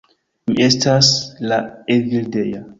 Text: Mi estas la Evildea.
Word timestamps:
Mi 0.51 0.55
estas 0.67 1.11
la 1.53 1.61
Evildea. 1.99 2.67